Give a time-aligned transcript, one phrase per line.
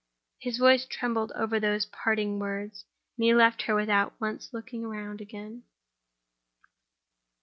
[0.39, 5.21] His voice trembled over those parting words; and he left her without once looking round
[5.21, 5.61] again.